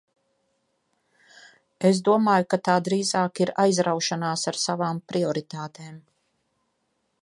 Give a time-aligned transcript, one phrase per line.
[1.89, 6.03] Es domāju, ka tā drīzāk ir aizraušanās ar savām prioritātēm.